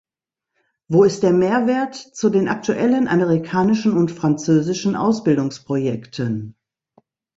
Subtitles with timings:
[0.87, 6.55] Wo ist der Mehrwert zu den aktuellen amerikanischen und französischen Ausbildungsprojekten?